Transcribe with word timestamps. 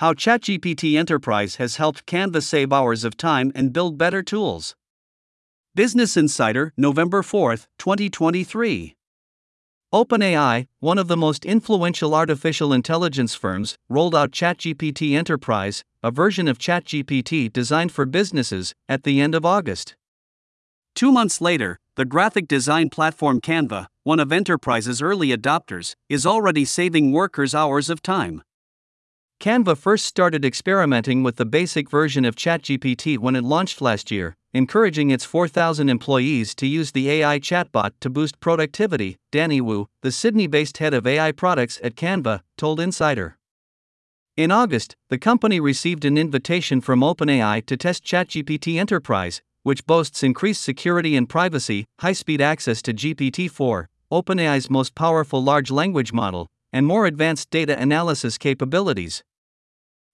How 0.00 0.12
ChatGPT 0.12 0.96
Enterprise 0.96 1.56
has 1.56 1.74
helped 1.74 2.06
Canva 2.06 2.44
save 2.44 2.72
hours 2.72 3.02
of 3.02 3.16
time 3.16 3.50
and 3.56 3.72
build 3.72 3.98
better 3.98 4.22
tools. 4.22 4.76
Business 5.74 6.16
Insider, 6.16 6.72
November 6.76 7.20
4, 7.20 7.56
2023. 7.78 8.94
OpenAI, 9.92 10.68
one 10.78 10.98
of 10.98 11.08
the 11.08 11.16
most 11.16 11.44
influential 11.44 12.14
artificial 12.14 12.72
intelligence 12.72 13.34
firms, 13.34 13.76
rolled 13.88 14.14
out 14.14 14.30
ChatGPT 14.30 15.16
Enterprise, 15.16 15.82
a 16.00 16.12
version 16.12 16.46
of 16.46 16.58
ChatGPT 16.58 17.52
designed 17.52 17.90
for 17.90 18.06
businesses, 18.06 18.76
at 18.88 19.02
the 19.02 19.20
end 19.20 19.34
of 19.34 19.44
August. 19.44 19.96
Two 20.94 21.10
months 21.10 21.40
later, 21.40 21.80
the 21.96 22.04
graphic 22.04 22.46
design 22.46 22.88
platform 22.88 23.40
Canva, 23.40 23.88
one 24.04 24.20
of 24.20 24.30
Enterprise's 24.30 25.02
early 25.02 25.36
adopters, 25.36 25.96
is 26.08 26.24
already 26.24 26.64
saving 26.64 27.10
workers 27.10 27.52
hours 27.52 27.90
of 27.90 28.00
time. 28.00 28.42
Canva 29.40 29.78
first 29.78 30.04
started 30.04 30.44
experimenting 30.44 31.22
with 31.22 31.36
the 31.36 31.44
basic 31.44 31.88
version 31.88 32.24
of 32.24 32.34
ChatGPT 32.34 33.18
when 33.18 33.36
it 33.36 33.44
launched 33.44 33.80
last 33.80 34.10
year, 34.10 34.34
encouraging 34.52 35.10
its 35.10 35.24
4,000 35.24 35.88
employees 35.88 36.56
to 36.56 36.66
use 36.66 36.90
the 36.90 37.08
AI 37.08 37.38
chatbot 37.38 37.92
to 38.00 38.10
boost 38.10 38.40
productivity, 38.40 39.16
Danny 39.30 39.60
Wu, 39.60 39.86
the 40.02 40.10
Sydney 40.10 40.48
based 40.48 40.78
head 40.78 40.92
of 40.92 41.06
AI 41.06 41.30
products 41.30 41.78
at 41.84 41.94
Canva, 41.94 42.40
told 42.56 42.80
Insider. 42.80 43.38
In 44.36 44.50
August, 44.50 44.96
the 45.08 45.18
company 45.18 45.60
received 45.60 46.04
an 46.04 46.18
invitation 46.18 46.80
from 46.80 47.02
OpenAI 47.02 47.64
to 47.66 47.76
test 47.76 48.04
ChatGPT 48.04 48.76
Enterprise, 48.76 49.40
which 49.62 49.86
boasts 49.86 50.24
increased 50.24 50.64
security 50.64 51.14
and 51.14 51.28
privacy, 51.28 51.84
high 52.00 52.12
speed 52.12 52.40
access 52.40 52.82
to 52.82 52.92
GPT 52.92 53.48
4, 53.48 53.88
OpenAI's 54.10 54.68
most 54.68 54.96
powerful 54.96 55.40
large 55.40 55.70
language 55.70 56.12
model, 56.12 56.48
and 56.72 56.86
more 56.86 57.06
advanced 57.06 57.50
data 57.50 57.80
analysis 57.80 58.36
capabilities. 58.36 59.22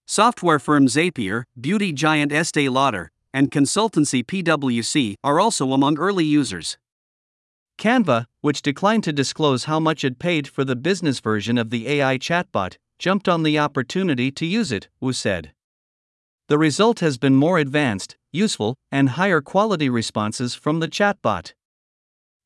Software 0.07 0.59
firm 0.59 0.87
Zapier, 0.87 1.45
beauty 1.59 1.91
giant 1.91 2.31
Estee 2.31 2.69
Lauder, 2.69 3.11
and 3.33 3.51
consultancy 3.51 4.23
PwC 4.23 5.15
are 5.25 5.41
also 5.41 5.73
among 5.73 5.99
early 5.99 6.27
users. 6.27 6.77
Canva, 7.79 8.27
which 8.43 8.61
declined 8.61 9.03
to 9.05 9.15
disclose 9.15 9.65
how 9.65 9.81
much 9.81 10.05
it 10.05 10.19
paid 10.19 10.47
for 10.47 10.63
the 10.63 10.77
business 10.77 11.21
version 11.21 11.57
of 11.57 11.71
the 11.71 11.89
AI 11.89 12.19
chatbot, 12.19 12.77
jumped 12.99 13.29
on 13.31 13.45
the 13.45 13.59
opportunity 13.59 14.31
to 14.31 14.45
use 14.45 14.71
it, 14.71 14.89
Wu 15.01 15.15
said. 15.15 15.53
The 16.49 16.59
result 16.59 17.01
has 17.01 17.17
been 17.17 17.35
more 17.35 17.59
advanced, 17.59 18.19
useful, 18.31 18.77
and 18.93 19.11
higher 19.11 19.41
quality 19.41 19.89
responses 19.89 20.55
from 20.55 20.81
the 20.81 20.89
chatbot. 20.89 21.55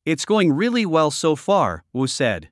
It's 0.05 0.23
going 0.23 0.53
really 0.53 0.85
well 0.85 1.11
so 1.11 1.35
far, 1.35 1.83
Wu 1.91 2.07
said. 2.07 2.49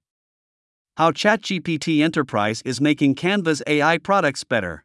How 0.98 1.12
ChatGPT 1.12 2.02
Enterprise 2.04 2.62
is 2.66 2.82
making 2.82 3.16
Canva's 3.16 3.64
AI 3.66 3.98
products 4.00 4.44
better. 4.44 4.84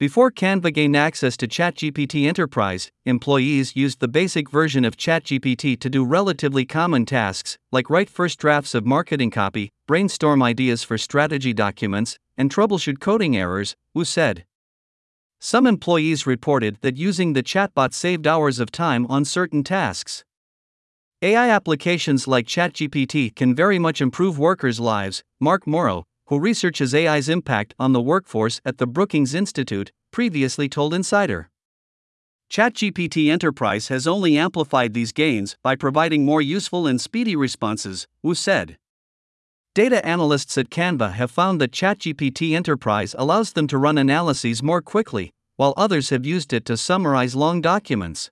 Before 0.00 0.30
Canva 0.30 0.72
gained 0.72 0.96
access 0.96 1.36
to 1.36 1.46
ChatGPT 1.46 2.26
Enterprise, 2.26 2.90
employees 3.04 3.76
used 3.76 4.00
the 4.00 4.08
basic 4.08 4.48
version 4.48 4.82
of 4.86 4.96
ChatGPT 4.96 5.78
to 5.78 5.90
do 5.90 6.06
relatively 6.06 6.64
common 6.64 7.04
tasks, 7.04 7.58
like 7.70 7.90
write 7.90 8.08
first 8.08 8.38
drafts 8.38 8.74
of 8.74 8.86
marketing 8.86 9.30
copy, 9.30 9.68
brainstorm 9.86 10.42
ideas 10.42 10.82
for 10.82 10.96
strategy 10.96 11.52
documents, 11.52 12.18
and 12.38 12.50
troubleshoot 12.50 12.98
coding 12.98 13.36
errors, 13.36 13.76
Wu 13.92 14.06
said. 14.06 14.46
Some 15.38 15.66
employees 15.66 16.26
reported 16.26 16.78
that 16.80 16.96
using 16.96 17.34
the 17.34 17.42
chatbot 17.42 17.92
saved 17.92 18.26
hours 18.26 18.58
of 18.58 18.72
time 18.72 19.06
on 19.10 19.26
certain 19.26 19.62
tasks. 19.62 20.24
AI 21.20 21.50
applications 21.50 22.26
like 22.26 22.46
ChatGPT 22.46 23.36
can 23.36 23.54
very 23.54 23.78
much 23.78 24.00
improve 24.00 24.38
workers' 24.38 24.80
lives, 24.80 25.22
Mark 25.38 25.66
Muro, 25.66 26.06
who 26.30 26.38
researches 26.38 26.94
AI's 26.94 27.28
impact 27.28 27.74
on 27.76 27.92
the 27.92 28.00
workforce 28.00 28.60
at 28.64 28.78
the 28.78 28.86
Brookings 28.86 29.34
Institute, 29.34 29.90
previously 30.12 30.68
told 30.68 30.94
Insider. 30.94 31.50
ChatGPT 32.48 33.28
Enterprise 33.28 33.88
has 33.88 34.06
only 34.06 34.38
amplified 34.38 34.94
these 34.94 35.10
gains 35.10 35.56
by 35.64 35.74
providing 35.74 36.24
more 36.24 36.40
useful 36.40 36.86
and 36.86 37.00
speedy 37.00 37.34
responses, 37.34 38.06
Wu 38.22 38.36
said. 38.36 38.78
Data 39.74 40.06
analysts 40.06 40.56
at 40.56 40.70
Canva 40.70 41.14
have 41.14 41.32
found 41.32 41.60
that 41.60 41.72
ChatGPT 41.72 42.54
Enterprise 42.54 43.16
allows 43.18 43.54
them 43.54 43.66
to 43.66 43.76
run 43.76 43.98
analyses 43.98 44.62
more 44.62 44.80
quickly, 44.80 45.32
while 45.56 45.74
others 45.76 46.10
have 46.10 46.24
used 46.24 46.52
it 46.52 46.64
to 46.66 46.76
summarize 46.76 47.34
long 47.34 47.60
documents. 47.60 48.30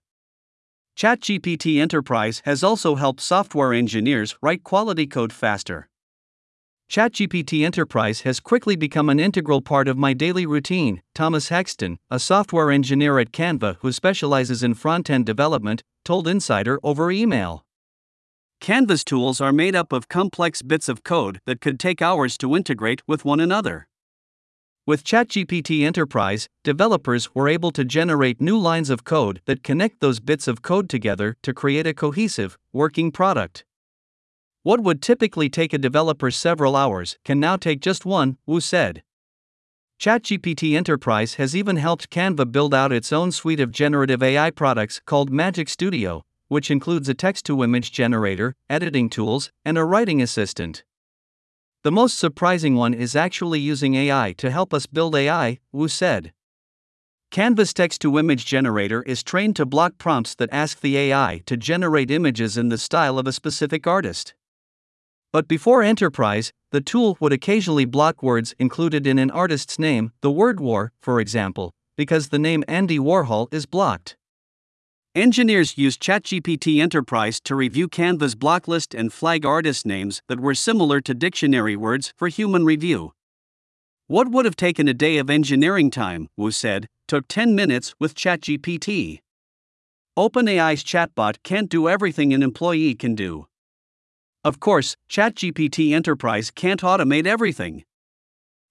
ChatGPT 0.97 1.81
Enterprise 1.81 2.43
has 2.45 2.63
also 2.63 2.95
helped 2.95 3.21
software 3.21 3.73
engineers 3.73 4.37
write 4.41 4.63
quality 4.63 5.07
code 5.09 5.33
faster. 5.33 5.89
ChatGPT 6.91 7.67
Enterprise 7.67 8.23
has 8.23 8.41
quickly 8.41 8.75
become 8.75 9.11
an 9.11 9.21
integral 9.21 9.61
part 9.61 9.89
of 9.89 9.99
my 9.99 10.15
daily 10.15 10.47
routine, 10.47 11.03
Thomas 11.15 11.51
Hexton, 11.51 11.99
a 12.11 12.19
software 12.19 12.71
engineer 12.71 13.19
at 13.19 13.31
Canva 13.31 13.77
who 13.81 13.93
specializes 13.93 14.63
in 14.63 14.73
front 14.73 15.11
end 15.11 15.27
development, 15.27 15.83
told 16.03 16.27
Insider 16.27 16.81
over 16.83 17.11
email. 17.11 17.67
Canva's 18.63 19.05
tools 19.05 19.39
are 19.39 19.53
made 19.53 19.77
up 19.77 19.93
of 19.93 20.09
complex 20.09 20.63
bits 20.63 20.89
of 20.89 21.05
code 21.05 21.43
that 21.45 21.61
could 21.61 21.79
take 21.79 22.01
hours 22.01 22.39
to 22.39 22.57
integrate 22.57 23.03
with 23.07 23.23
one 23.23 23.39
another. 23.39 23.87
With 24.87 25.05
ChatGPT 25.05 25.83
Enterprise, 25.83 26.49
developers 26.65 27.35
were 27.35 27.51
able 27.51 27.71
to 27.73 27.85
generate 27.85 28.41
new 28.41 28.57
lines 28.57 28.89
of 28.89 29.05
code 29.05 29.43
that 29.45 29.63
connect 29.63 30.01
those 30.01 30.21
bits 30.21 30.49
of 30.49 30.63
code 30.63 30.89
together 30.89 31.37
to 31.43 31.53
create 31.53 31.87
a 31.87 31.93
cohesive, 31.93 32.57
working 32.73 33.13
product. 33.13 33.67
What 34.63 34.81
would 34.81 35.01
typically 35.01 35.49
take 35.49 35.73
a 35.73 35.79
developer 35.79 36.31
several 36.31 36.77
hours 36.77 37.17
can 37.25 37.39
now 37.39 37.57
take 37.57 37.81
just 37.81 38.05
one, 38.05 38.39
Wu 38.47 38.61
said. 38.61 39.03
ChatGPT 40.01 40.77
Enterprise 40.77 41.35
has 41.35 41.57
even 41.57 41.77
helped 41.77 42.11
Canva 42.11 42.53
build 42.53 42.73
out 42.73 42.93
its 42.93 43.13
own 43.13 43.33
suite 43.33 43.61
of 43.61 43.73
generative 43.73 44.23
AI 44.23 44.51
products 44.51 45.01
called 45.05 45.31
Magic 45.31 45.69
Studio, 45.69 46.25
which 46.49 46.71
includes 46.71 47.09
a 47.09 47.15
text 47.15 47.47
to 47.47 47.63
image 47.63 47.93
generator, 47.93 48.55
editing 48.71 49.11
tools, 49.11 49.51
and 49.65 49.77
a 49.77 49.85
writing 49.85 50.23
assistant. 50.23 50.85
The 51.85 51.93
most 51.93 52.19
surprising 52.19 52.75
one 52.75 52.95
is 52.95 53.15
actually 53.15 53.61
using 53.61 53.95
AI 53.95 54.35
to 54.39 54.51
help 54.51 54.75
us 54.75 54.87
build 54.87 55.15
AI, 55.15 55.59
Wu 55.73 55.89
said. 55.89 56.33
Canva's 57.31 57.75
text 57.75 58.01
to 58.01 58.19
image 58.19 58.47
generator 58.47 59.03
is 59.03 59.23
trained 59.23 59.57
to 59.57 59.67
block 59.67 59.99
prompts 59.99 60.35
that 60.37 60.49
ask 60.51 60.81
the 60.81 60.97
AI 60.97 61.43
to 61.47 61.57
generate 61.57 62.11
images 62.11 62.57
in 62.57 62.69
the 62.69 62.79
style 62.79 63.19
of 63.19 63.27
a 63.27 63.33
specific 63.33 63.87
artist. 63.87 64.35
But 65.31 65.47
before 65.47 65.83
Enterprise, 65.83 66.53
the 66.71 66.81
tool 66.81 67.19
would 67.21 67.33
occasionally 67.33 67.85
block 67.85 68.23
words 68.23 68.55
included 68.59 69.07
in 69.07 69.19
an 69.19 69.31
artist's 69.31 69.79
name, 69.79 70.13
the 70.23 70.31
word 70.31 70.59
war, 70.59 70.93
for 71.03 71.21
example, 71.21 71.75
because 71.97 72.29
the 72.29 72.39
name 72.39 72.65
Andy 72.67 72.99
Warhol 72.99 73.53
is 73.53 73.67
blocked. 73.67 74.17
Engineers 75.15 75.77
used 75.77 76.03
ChatGPT 76.03 76.81
Enterprise 76.81 77.41
to 77.41 77.55
review 77.55 77.89
Canva's 77.89 78.35
block 78.35 78.69
list 78.69 78.95
and 78.95 79.13
flag 79.13 79.45
artist 79.45 79.85
names 79.85 80.23
that 80.29 80.41
were 80.41 80.55
similar 80.55 81.01
to 81.03 81.13
dictionary 81.13 81.77
words 81.77 82.15
for 82.17 82.29
human 82.29 82.65
review. 82.65 83.13
What 84.07 84.31
would 84.31 84.47
have 84.47 84.57
taken 84.57 84.89
a 84.89 84.95
day 84.95 85.19
of 85.19 85.29
engineering 85.29 85.91
time, 85.91 86.29
Wu 86.37 86.51
said, 86.51 86.87
took 87.07 87.29
10 87.29 87.55
minutes 87.55 87.95
with 88.01 88.15
ChatGPT. 88.15 89.19
OpenAI's 90.17 90.83
chatbot 90.83 91.37
can't 91.43 91.69
do 91.69 91.89
everything 91.89 92.33
an 92.33 92.43
employee 92.43 92.95
can 92.95 93.15
do. 93.15 93.47
Of 94.49 94.61
course, 94.61 94.97
ChatGPT 95.11 95.93
Enterprise 95.93 96.51
can't 96.51 96.81
automate 96.81 97.27
everything. 97.27 97.85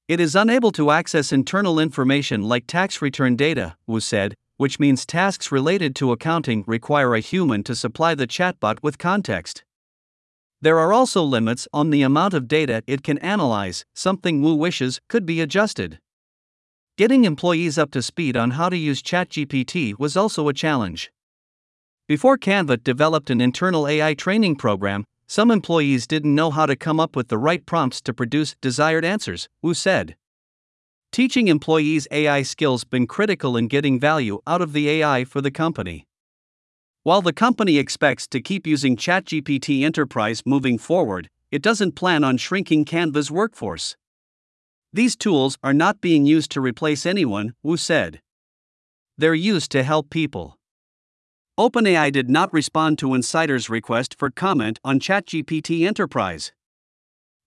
It 0.08 0.20
is 0.20 0.36
unable 0.36 0.72
to 0.72 0.90
access 0.90 1.32
internal 1.32 1.80
information 1.80 2.42
like 2.42 2.66
tax 2.66 3.00
return 3.00 3.36
data, 3.36 3.78
Wu 3.86 4.00
said, 4.00 4.34
which 4.56 4.80
means 4.80 5.06
tasks 5.06 5.52
related 5.52 5.96
to 5.98 6.12
accounting 6.12 6.64
require 6.66 7.14
a 7.14 7.20
human 7.20 7.62
to 7.62 7.76
supply 7.76 8.16
the 8.16 8.26
chatbot 8.26 8.82
with 8.82 8.98
context. 8.98 9.66
There 10.62 10.80
are 10.80 10.92
also 10.92 11.22
limits 11.22 11.68
on 11.72 11.92
the 11.92 12.02
amount 12.02 12.34
of 12.34 12.48
data 12.48 12.82
it 12.88 13.04
can 13.04 13.20
analyze, 13.20 13.86
something 13.94 14.42
Wu 14.42 14.56
wishes 14.56 15.00
could 15.08 15.28
be 15.28 15.42
adjusted. 15.42 16.00
Getting 16.98 17.24
employees 17.24 17.78
up 17.78 17.92
to 17.92 18.02
speed 18.02 18.36
on 18.36 18.50
how 18.58 18.70
to 18.70 18.78
use 18.78 19.04
ChatGPT 19.04 20.00
was 20.00 20.18
also 20.18 20.48
a 20.48 20.54
challenge. 20.54 21.12
Before 22.08 22.36
Canva 22.36 22.84
developed 22.84 23.30
an 23.30 23.42
internal 23.42 23.88
AI 23.88 24.16
training 24.16 24.56
program, 24.56 25.06
some 25.28 25.52
employees 25.52 26.08
didn't 26.08 26.34
know 26.34 26.50
how 26.50 26.66
to 26.66 26.76
come 26.76 27.00
up 27.00 27.16
with 27.16 27.28
the 27.28 27.38
right 27.38 27.66
prompts 27.66 28.02
to 28.02 28.14
produce 28.14 28.56
desired 28.62 29.04
answers, 29.04 29.50
Wu 29.62 29.74
said. 29.74 30.16
Teaching 31.12 31.48
employees 31.48 32.08
AI 32.12 32.42
skills 32.44 32.84
been 32.84 33.08
critical 33.08 33.58
in 33.58 33.68
getting 33.68 34.00
value 34.00 34.40
out 34.48 34.62
of 34.62 34.74
the 34.74 34.90
AI 34.90 35.26
for 35.26 35.42
the 35.42 35.52
company. 35.52 36.08
While 37.04 37.22
the 37.22 37.34
company 37.34 37.78
expects 37.78 38.28
to 38.28 38.42
keep 38.42 38.68
using 38.68 38.98
ChatGPT 38.98 39.84
Enterprise 39.84 40.44
moving 40.46 40.78
forward, 40.78 41.30
it 41.52 41.62
doesn't 41.62 41.96
plan 41.96 42.24
on 42.24 42.38
shrinking 42.38 42.86
Canva's 42.86 43.32
workforce. 43.32 43.96
These 44.92 45.16
tools 45.16 45.58
are 45.64 45.74
not 45.74 46.02
being 46.02 46.26
used 46.26 46.52
to 46.52 46.62
replace 46.62 47.06
anyone, 47.06 47.54
Wu 47.64 47.78
said. 47.78 48.22
They're 49.18 49.34
used 49.34 49.72
to 49.72 49.84
help 49.84 50.10
people. 50.10 50.57
OpenAI 51.60 52.12
did 52.12 52.30
not 52.30 52.54
respond 52.54 53.00
to 53.00 53.16
Insider's 53.16 53.68
request 53.68 54.14
for 54.20 54.30
comment 54.30 54.80
on 54.84 55.00
ChatGPT 55.00 55.88
Enterprise. 55.88 56.52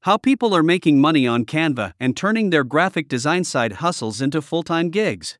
How 0.00 0.16
people 0.16 0.52
are 0.52 0.64
making 0.64 1.00
money 1.00 1.28
on 1.28 1.44
Canva 1.44 1.92
and 2.00 2.16
turning 2.16 2.50
their 2.50 2.64
graphic 2.64 3.06
design 3.06 3.44
side 3.44 3.74
hustles 3.74 4.20
into 4.20 4.42
full 4.42 4.64
time 4.64 4.90
gigs. 4.90 5.38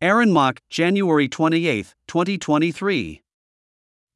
Aaron 0.00 0.32
Mok, 0.32 0.60
January 0.70 1.28
28, 1.28 1.96
2023. 2.06 3.22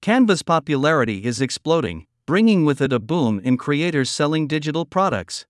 Canva's 0.03 0.45
popularity 0.45 1.25
is 1.25 1.41
exploding, 1.41 2.07
bringing 2.27 2.65
with 2.65 2.81
it 2.81 2.93
a 2.93 3.01
boom 3.01 3.41
in 3.43 3.57
creators 3.57 4.09
selling 4.09 4.47
digital 4.47 4.85
products. 4.85 5.47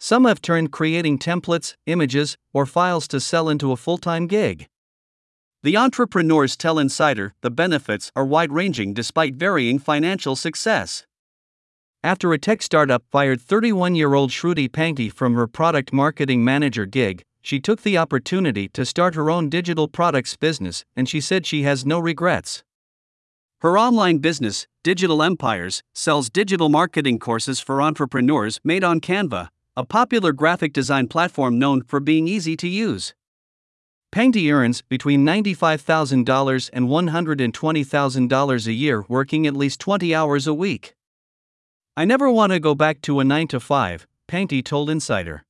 Some 0.00 0.24
have 0.24 0.42
turned 0.42 0.72
creating 0.72 1.20
templates, 1.20 1.76
images, 1.86 2.36
or 2.52 2.66
files 2.66 3.06
to 3.06 3.20
sell 3.20 3.48
into 3.48 3.70
a 3.70 3.76
full 3.76 3.98
time 3.98 4.26
gig. 4.26 4.66
The 5.64 5.78
entrepreneurs 5.78 6.58
tell 6.58 6.78
Insider 6.78 7.32
the 7.40 7.50
benefits 7.50 8.12
are 8.14 8.26
wide 8.26 8.52
ranging 8.52 8.92
despite 8.92 9.36
varying 9.36 9.78
financial 9.78 10.36
success. 10.36 11.06
After 12.02 12.34
a 12.34 12.38
tech 12.38 12.60
startup 12.60 13.02
fired 13.10 13.40
31 13.40 13.94
year 13.94 14.12
old 14.12 14.28
Shruti 14.28 14.68
Pankti 14.68 15.10
from 15.10 15.36
her 15.36 15.46
product 15.46 15.90
marketing 15.90 16.44
manager 16.44 16.84
gig, 16.84 17.22
she 17.40 17.60
took 17.60 17.80
the 17.80 17.96
opportunity 17.96 18.68
to 18.74 18.84
start 18.84 19.14
her 19.14 19.30
own 19.30 19.48
digital 19.48 19.88
products 19.88 20.36
business, 20.36 20.84
and 20.94 21.08
she 21.08 21.18
said 21.18 21.46
she 21.46 21.62
has 21.62 21.86
no 21.86 21.98
regrets. 21.98 22.62
Her 23.60 23.78
online 23.78 24.18
business, 24.18 24.66
Digital 24.82 25.22
Empires, 25.22 25.82
sells 25.94 26.28
digital 26.28 26.68
marketing 26.68 27.18
courses 27.18 27.58
for 27.58 27.80
entrepreneurs 27.80 28.60
made 28.64 28.84
on 28.84 29.00
Canva, 29.00 29.48
a 29.78 29.86
popular 29.86 30.32
graphic 30.32 30.74
design 30.74 31.08
platform 31.08 31.58
known 31.58 31.80
for 31.80 32.00
being 32.00 32.28
easy 32.28 32.54
to 32.54 32.68
use. 32.68 33.14
Pankti 34.14 34.52
earns 34.54 34.80
between 34.80 35.26
$95,000 35.26 36.70
and 36.72 36.88
$120,000 36.88 38.66
a 38.68 38.72
year 38.72 39.04
working 39.08 39.44
at 39.44 39.56
least 39.56 39.80
20 39.80 40.14
hours 40.14 40.46
a 40.46 40.54
week. 40.54 40.94
I 41.96 42.04
never 42.04 42.30
want 42.30 42.52
to 42.52 42.60
go 42.60 42.76
back 42.76 43.00
to 43.02 43.18
a 43.18 43.24
9 43.24 43.48
to 43.48 43.58
5, 43.58 44.06
Pankti 44.28 44.64
told 44.64 44.88
Insider. 44.88 45.42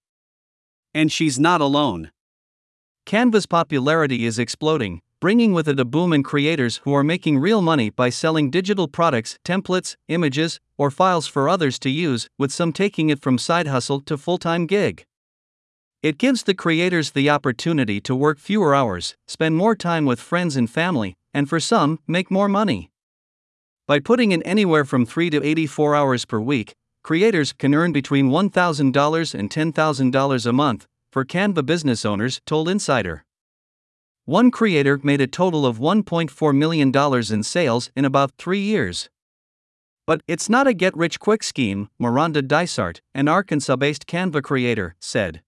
And 0.95 1.13
she's 1.13 1.39
not 1.39 1.61
alone. 1.61 2.11
Canva's 3.05 3.45
popularity 3.45 4.25
is 4.25 4.39
exploding, 4.39 5.03
bringing 5.21 5.53
with 5.53 5.69
it 5.69 5.79
a 5.79 5.85
boom 5.85 6.15
in 6.15 6.23
creators 6.23 6.79
who 6.85 6.95
are 6.95 7.05
making 7.05 7.41
real 7.41 7.61
money 7.61 7.91
by 7.91 8.09
selling 8.09 8.51
digital 8.51 8.89
products, 8.89 9.39
templates, 9.45 9.97
images, 10.09 10.59
or 10.79 10.91
files 10.91 11.27
for 11.27 11.51
others 11.51 11.79
to 11.81 11.91
use, 11.91 12.31
with 12.39 12.51
some 12.51 12.73
taking 12.73 13.11
it 13.11 13.21
from 13.21 13.37
side 13.37 13.67
hustle 13.67 14.01
to 14.01 14.17
full 14.17 14.39
time 14.39 14.65
gig. 14.65 15.05
It 16.05 16.19
gives 16.19 16.43
the 16.43 16.53
creators 16.53 17.13
the 17.13 17.31
opportunity 17.31 17.99
to 18.03 18.15
work 18.15 18.39
fewer 18.39 18.75
hours, 18.75 19.17
spend 19.27 19.57
more 19.57 19.75
time 19.75 20.05
with 20.05 20.21
friends 20.21 20.55
and 20.55 20.69
family, 20.69 21.15
and 21.33 21.49
for 21.49 21.59
some, 21.59 21.99
make 22.07 22.31
more 22.31 22.47
money. 22.47 22.91
By 23.87 24.01
putting 24.01 24.31
in 24.31 24.43
anywhere 24.43 24.85
from 24.85 25.07
3 25.07 25.31
to 25.31 25.43
84 25.43 25.95
hours 25.95 26.27
per 26.27 26.39
week, 26.41 26.75
creators 27.03 27.55
can 27.55 27.75
earn 27.75 27.93
between 27.93 28.29
$1,000 28.29 29.35
and 29.35 29.49
$10,000 29.49 30.47
a 30.47 30.53
month, 30.53 30.87
for 31.11 31.25
Canva 31.25 31.65
business 31.65 32.05
owners, 32.05 32.43
told 32.45 32.69
Insider. 32.69 33.25
One 34.27 34.51
creator 34.51 35.01
made 35.03 35.23
a 35.23 35.27
total 35.27 35.65
of 35.65 35.79
$1.4 35.79 36.55
million 36.55 36.93
in 37.33 37.43
sales 37.43 37.91
in 37.97 38.05
about 38.05 38.33
three 38.37 38.61
years. 38.61 39.09
But 40.07 40.21
it's 40.29 40.51
not 40.51 40.67
a 40.67 40.75
get 40.75 40.95
rich 40.95 41.19
quick 41.19 41.43
scheme, 41.43 41.89
Miranda 41.99 42.43
Dysart, 42.43 43.01
an 43.15 43.27
Arkansas 43.27 43.77
based 43.77 44.07
Canva 44.07 44.43
creator, 44.43 44.97
said. 45.01 45.41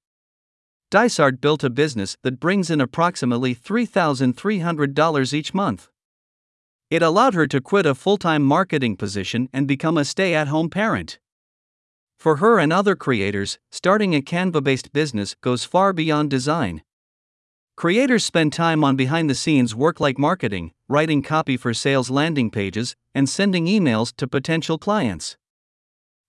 Dysart 0.88 1.40
built 1.40 1.64
a 1.64 1.70
business 1.70 2.16
that 2.22 2.38
brings 2.38 2.70
in 2.70 2.80
approximately 2.80 3.56
$3,300 3.56 5.32
each 5.32 5.52
month. 5.52 5.88
It 6.90 7.02
allowed 7.02 7.34
her 7.34 7.48
to 7.48 7.60
quit 7.60 7.86
a 7.86 7.94
full 7.94 8.16
time 8.16 8.44
marketing 8.44 8.96
position 8.96 9.48
and 9.52 9.66
become 9.66 9.98
a 9.98 10.04
stay 10.04 10.32
at 10.32 10.46
home 10.46 10.70
parent. 10.70 11.18
For 12.16 12.36
her 12.36 12.60
and 12.60 12.72
other 12.72 12.94
creators, 12.94 13.58
starting 13.72 14.14
a 14.14 14.22
Canva 14.22 14.62
based 14.62 14.92
business 14.92 15.34
goes 15.40 15.64
far 15.64 15.92
beyond 15.92 16.30
design. 16.30 16.82
Creators 17.76 18.24
spend 18.24 18.52
time 18.52 18.84
on 18.84 18.94
behind 18.94 19.28
the 19.28 19.34
scenes 19.34 19.74
work 19.74 19.98
like 19.98 20.18
marketing, 20.18 20.72
writing 20.88 21.20
copy 21.20 21.56
for 21.56 21.74
sales 21.74 22.10
landing 22.10 22.48
pages, 22.48 22.94
and 23.12 23.28
sending 23.28 23.66
emails 23.66 24.14
to 24.16 24.28
potential 24.28 24.78
clients. 24.78 25.36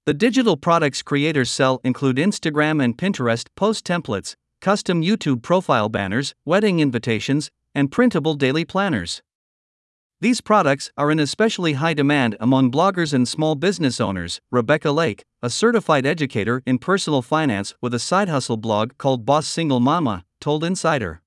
The 0.06 0.16
digital 0.16 0.58
products 0.58 1.04
creators 1.04 1.52
sell 1.52 1.80
include 1.84 2.18
Instagram 2.18 2.84
and 2.84 2.98
Pinterest 2.98 3.46
post 3.56 3.86
templates, 3.86 4.36
custom 4.68 5.02
YouTube 5.02 5.42
profile 5.42 5.88
banners, 5.88 6.36
wedding 6.44 6.82
invitations, 6.82 7.50
and 7.74 7.90
printable 7.90 8.34
daily 8.34 8.66
planners. 8.66 9.22
These 10.20 10.42
products 10.42 10.92
are 10.98 11.10
in 11.10 11.22
especially 11.22 11.76
high 11.80 11.94
demand 11.94 12.36
among 12.42 12.70
bloggers 12.70 13.14
and 13.14 13.26
small 13.26 13.56
business 13.56 14.02
owners. 14.02 14.42
Rebecca 14.52 14.92
Lake, 14.92 15.24
a 15.42 15.50
certified 15.50 16.06
educator 16.06 16.64
in 16.66 16.80
personal 16.80 17.22
finance 17.22 17.76
with 17.82 17.94
a 17.94 18.00
side 18.10 18.28
hustle 18.28 18.58
blog 18.58 18.98
called 18.98 19.26
Boss 19.26 19.48
Single 19.48 19.80
Mama, 19.80 20.26
told 20.42 20.66
Insider. 20.66 21.22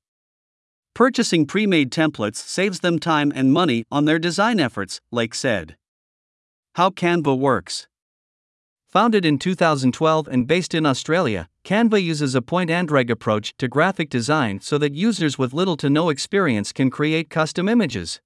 Purchasing 0.92 1.46
pre 1.46 1.66
made 1.66 1.90
templates 1.90 2.36
saves 2.36 2.80
them 2.80 2.98
time 2.98 3.32
and 3.34 3.54
money 3.54 3.86
on 3.90 4.04
their 4.04 4.18
design 4.18 4.60
efforts, 4.60 5.00
Lake 5.10 5.34
said. 5.34 5.78
How 6.74 6.90
Canva 6.90 7.38
works. 7.38 7.88
Founded 8.92 9.24
in 9.24 9.38
2012 9.38 10.26
and 10.26 10.48
based 10.48 10.74
in 10.74 10.84
Australia, 10.84 11.48
Canva 11.64 12.02
uses 12.02 12.34
a 12.34 12.42
point 12.42 12.70
and 12.70 12.88
drag 12.88 13.08
approach 13.08 13.56
to 13.58 13.68
graphic 13.68 14.10
design 14.10 14.60
so 14.60 14.78
that 14.78 14.94
users 14.94 15.38
with 15.38 15.52
little 15.52 15.76
to 15.76 15.88
no 15.88 16.08
experience 16.08 16.72
can 16.72 16.90
create 16.90 17.30
custom 17.30 17.68
images. 17.68 18.20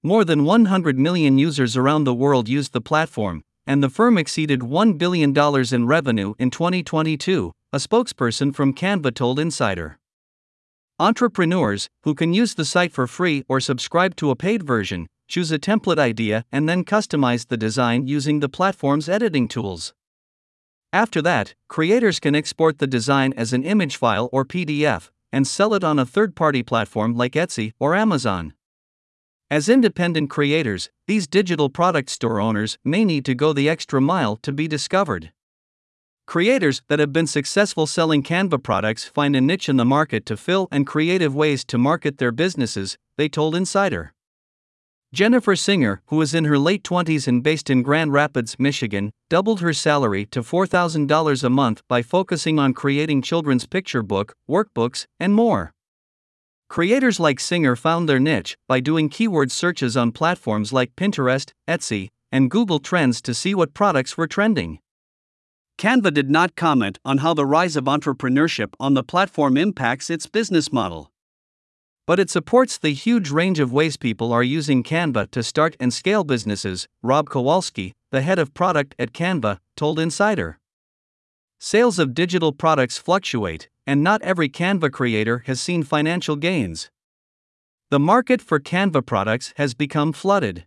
More 0.00 0.24
than 0.24 0.44
100 0.44 0.96
million 0.96 1.38
users 1.38 1.76
around 1.76 2.04
the 2.04 2.14
world 2.14 2.48
used 2.48 2.72
the 2.72 2.80
platform, 2.80 3.42
and 3.66 3.82
the 3.82 3.90
firm 3.90 4.16
exceeded 4.16 4.60
$1 4.60 4.96
billion 4.96 5.36
in 5.36 5.86
revenue 5.88 6.34
in 6.38 6.50
2022, 6.50 7.50
a 7.72 7.78
spokesperson 7.78 8.54
from 8.54 8.74
Canva 8.74 9.12
told 9.12 9.40
Insider. 9.40 9.98
Entrepreneurs, 11.00 11.88
who 12.04 12.14
can 12.14 12.32
use 12.32 12.54
the 12.54 12.64
site 12.64 12.92
for 12.92 13.08
free 13.08 13.42
or 13.48 13.58
subscribe 13.58 14.14
to 14.14 14.30
a 14.30 14.36
paid 14.36 14.62
version, 14.62 15.08
choose 15.28 15.52
a 15.52 15.58
template 15.58 15.98
idea 15.98 16.44
and 16.52 16.68
then 16.68 16.84
customize 16.84 17.48
the 17.48 17.56
design 17.56 18.06
using 18.06 18.40
the 18.40 18.48
platform's 18.48 19.08
editing 19.08 19.48
tools. 19.48 19.94
After 20.92 21.20
that, 21.22 21.54
creators 21.68 22.20
can 22.20 22.34
export 22.34 22.78
the 22.78 22.86
design 22.86 23.32
as 23.36 23.52
an 23.52 23.64
image 23.64 23.96
file 23.96 24.28
or 24.32 24.44
PDF 24.44 25.10
and 25.32 25.46
sell 25.46 25.74
it 25.74 25.82
on 25.82 25.98
a 25.98 26.06
third 26.06 26.36
party 26.36 26.62
platform 26.62 27.16
like 27.16 27.32
Etsy 27.32 27.72
or 27.80 27.96
Amazon. 27.96 28.54
As 29.50 29.68
independent 29.68 30.30
creators, 30.30 30.90
these 31.06 31.26
digital 31.26 31.68
product 31.68 32.10
store 32.10 32.40
owners 32.40 32.78
may 32.84 33.04
need 33.04 33.24
to 33.24 33.34
go 33.34 33.52
the 33.52 33.68
extra 33.68 34.00
mile 34.00 34.36
to 34.36 34.52
be 34.52 34.68
discovered. 34.68 35.32
Creators 36.26 36.82
that 36.88 36.98
have 36.98 37.12
been 37.12 37.26
successful 37.26 37.86
selling 37.86 38.22
Canva 38.22 38.62
products 38.62 39.04
find 39.04 39.36
a 39.36 39.40
niche 39.40 39.68
in 39.68 39.76
the 39.76 39.84
market 39.84 40.24
to 40.26 40.36
fill 40.36 40.68
and 40.70 40.86
creative 40.86 41.34
ways 41.34 41.64
to 41.66 41.76
market 41.76 42.18
their 42.18 42.32
businesses, 42.32 42.96
they 43.18 43.28
told 43.28 43.54
Insider. 43.54 44.14
Jennifer 45.14 45.54
Singer, 45.54 46.02
who 46.06 46.20
is 46.22 46.34
in 46.34 46.44
her 46.46 46.58
late 46.58 46.82
20s 46.82 47.28
and 47.28 47.40
based 47.40 47.70
in 47.70 47.84
Grand 47.84 48.12
Rapids, 48.12 48.58
Michigan, 48.58 49.12
doubled 49.30 49.60
her 49.60 49.72
salary 49.72 50.26
to 50.26 50.42
$4,000 50.42 51.44
a 51.44 51.48
month 51.48 51.82
by 51.86 52.02
focusing 52.02 52.58
on 52.58 52.74
creating 52.74 53.22
children's 53.22 53.64
picture 53.64 54.02
book, 54.02 54.34
workbooks, 54.50 55.06
and 55.20 55.32
more. 55.32 55.72
Creators 56.68 57.20
like 57.20 57.38
Singer 57.38 57.76
found 57.76 58.08
their 58.08 58.18
niche 58.18 58.56
by 58.66 58.80
doing 58.80 59.08
keyword 59.08 59.52
searches 59.52 59.96
on 59.96 60.10
platforms 60.10 60.72
like 60.72 60.96
Pinterest, 60.96 61.52
Etsy, 61.68 62.08
and 62.32 62.50
Google 62.50 62.80
Trends 62.80 63.22
to 63.22 63.34
see 63.34 63.54
what 63.54 63.72
products 63.72 64.18
were 64.18 64.26
trending. 64.26 64.80
Canva 65.78 66.12
did 66.12 66.28
not 66.28 66.56
comment 66.56 66.98
on 67.04 67.18
how 67.18 67.34
the 67.34 67.46
rise 67.46 67.76
of 67.76 67.84
entrepreneurship 67.84 68.74
on 68.80 68.94
the 68.94 69.04
platform 69.04 69.56
impacts 69.56 70.10
its 70.10 70.26
business 70.26 70.72
model. 70.72 71.12
But 72.06 72.20
it 72.20 72.28
supports 72.28 72.76
the 72.76 72.92
huge 72.92 73.30
range 73.30 73.58
of 73.58 73.72
ways 73.72 73.96
people 73.96 74.30
are 74.30 74.42
using 74.42 74.82
Canva 74.82 75.30
to 75.30 75.42
start 75.42 75.74
and 75.80 75.92
scale 75.92 76.22
businesses, 76.22 76.86
Rob 77.02 77.30
Kawalsky, 77.30 77.92
the 78.10 78.20
head 78.20 78.38
of 78.38 78.52
product 78.52 78.94
at 78.98 79.12
Canva, 79.12 79.58
told 79.74 79.98
Insider. 79.98 80.58
Sales 81.58 81.98
of 81.98 82.12
digital 82.12 82.52
products 82.52 82.98
fluctuate, 82.98 83.70
and 83.86 84.02
not 84.02 84.20
every 84.20 84.50
Canva 84.50 84.92
creator 84.92 85.44
has 85.46 85.62
seen 85.62 85.82
financial 85.82 86.36
gains. 86.36 86.90
The 87.90 87.98
market 87.98 88.42
for 88.42 88.60
Canva 88.60 89.06
products 89.06 89.54
has 89.56 89.72
become 89.72 90.12
flooded. 90.12 90.66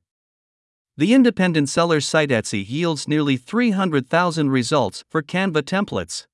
The 0.96 1.14
independent 1.14 1.70
seller 1.70 2.02
site 2.02 2.30
Etsy 2.30 2.68
yields 2.68 3.08
nearly 3.08 3.38
300,000 3.38 4.50
results 4.50 5.04
for 5.08 5.22
Canva 5.22 5.62
templates. 5.62 6.26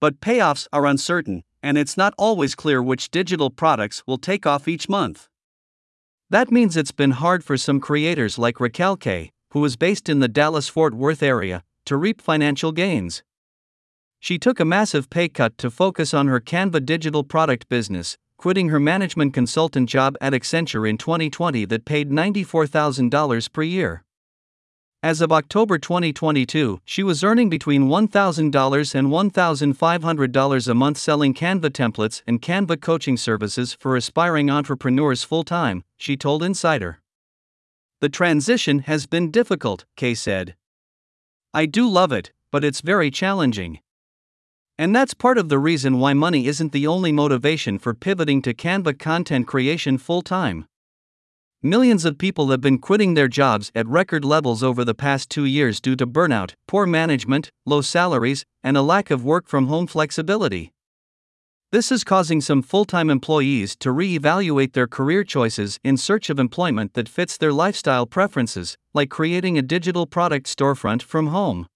But 0.00 0.20
payoffs 0.20 0.66
are 0.70 0.84
uncertain, 0.84 1.44
and 1.62 1.78
it's 1.78 1.96
not 1.96 2.14
always 2.18 2.54
clear 2.54 2.82
which 2.82 3.10
digital 3.10 3.50
products 3.50 4.02
will 4.06 4.18
take 4.18 4.46
off 4.46 4.66
each 4.66 4.88
month. 4.88 5.28
That 6.30 6.50
means 6.50 6.76
it's 6.76 6.92
been 6.92 7.12
hard 7.12 7.44
for 7.44 7.56
some 7.56 7.78
creators 7.78 8.38
like 8.38 8.60
Raquel 8.60 8.96
K., 8.96 9.30
who 9.52 9.64
is 9.64 9.76
based 9.76 10.08
in 10.08 10.20
the 10.20 10.28
Dallas 10.28 10.68
Fort 10.68 10.94
Worth 10.94 11.22
area, 11.22 11.62
to 11.84 11.96
reap 11.96 12.20
financial 12.22 12.72
gains. 12.72 13.22
She 14.18 14.38
took 14.38 14.58
a 14.58 14.64
massive 14.64 15.10
pay 15.10 15.28
cut 15.28 15.58
to 15.58 15.70
focus 15.70 16.14
on 16.14 16.28
her 16.28 16.40
Canva 16.40 16.86
digital 16.86 17.24
product 17.24 17.68
business, 17.68 18.16
quitting 18.36 18.70
her 18.70 18.80
management 18.80 19.34
consultant 19.34 19.88
job 19.88 20.16
at 20.20 20.32
Accenture 20.32 20.88
in 20.88 20.96
2020 20.96 21.64
that 21.66 21.84
paid 21.84 22.10
$94,000 22.10 23.52
per 23.52 23.62
year. 23.62 24.04
As 25.04 25.20
of 25.20 25.32
October 25.32 25.78
2022, 25.78 26.80
she 26.84 27.02
was 27.02 27.24
earning 27.24 27.50
between 27.50 27.88
$1,000 27.88 28.94
and 28.94 29.08
$1,500 29.08 30.68
a 30.68 30.74
month 30.74 30.96
selling 30.96 31.34
Canva 31.34 31.70
templates 31.70 32.22
and 32.24 32.40
Canva 32.40 32.80
coaching 32.80 33.16
services 33.16 33.72
for 33.72 33.96
aspiring 33.96 34.48
entrepreneurs 34.48 35.24
full 35.24 35.42
time, 35.42 35.82
she 35.96 36.16
told 36.16 36.44
Insider. 36.44 37.00
The 38.00 38.08
transition 38.08 38.80
has 38.80 39.06
been 39.06 39.32
difficult, 39.32 39.86
Kay 39.96 40.14
said. 40.14 40.54
I 41.52 41.66
do 41.66 41.88
love 41.88 42.12
it, 42.12 42.30
but 42.52 42.62
it's 42.62 42.80
very 42.80 43.10
challenging. 43.10 43.80
And 44.78 44.94
that's 44.94 45.14
part 45.14 45.36
of 45.36 45.48
the 45.48 45.58
reason 45.58 45.98
why 45.98 46.12
money 46.12 46.46
isn't 46.46 46.70
the 46.70 46.86
only 46.86 47.10
motivation 47.10 47.80
for 47.80 47.92
pivoting 47.92 48.40
to 48.42 48.54
Canva 48.54 49.00
content 49.00 49.48
creation 49.48 49.98
full 49.98 50.22
time. 50.22 50.68
Millions 51.64 52.04
of 52.04 52.18
people 52.18 52.50
have 52.50 52.60
been 52.60 52.76
quitting 52.76 53.14
their 53.14 53.28
jobs 53.28 53.70
at 53.72 53.86
record 53.86 54.24
levels 54.24 54.64
over 54.64 54.84
the 54.84 54.96
past 54.96 55.30
two 55.30 55.44
years 55.44 55.80
due 55.80 55.94
to 55.94 56.04
burnout, 56.04 56.54
poor 56.66 56.86
management, 56.86 57.52
low 57.64 57.80
salaries, 57.80 58.44
and 58.64 58.76
a 58.76 58.82
lack 58.82 59.12
of 59.12 59.24
work 59.24 59.46
from 59.46 59.68
home 59.68 59.86
flexibility. 59.86 60.72
This 61.70 61.92
is 61.92 62.02
causing 62.02 62.40
some 62.40 62.62
full 62.62 62.84
time 62.84 63.08
employees 63.08 63.76
to 63.76 63.92
re 63.92 64.16
evaluate 64.16 64.72
their 64.72 64.88
career 64.88 65.22
choices 65.22 65.78
in 65.84 65.96
search 65.96 66.30
of 66.30 66.40
employment 66.40 66.94
that 66.94 67.08
fits 67.08 67.36
their 67.36 67.52
lifestyle 67.52 68.06
preferences, 68.06 68.76
like 68.92 69.08
creating 69.08 69.56
a 69.56 69.62
digital 69.62 70.04
product 70.04 70.46
storefront 70.46 71.00
from 71.00 71.28
home. 71.28 71.68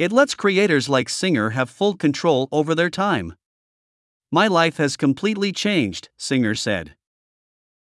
It 0.00 0.10
lets 0.10 0.34
creators 0.34 0.88
like 0.88 1.08
Singer 1.08 1.50
have 1.50 1.70
full 1.70 1.94
control 1.94 2.48
over 2.50 2.74
their 2.74 2.90
time. 2.90 3.36
My 4.32 4.48
life 4.48 4.78
has 4.78 4.96
completely 4.96 5.52
changed, 5.52 6.08
Singer 6.16 6.56
said. 6.56 6.96